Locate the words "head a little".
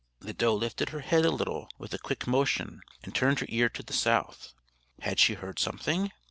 1.01-1.69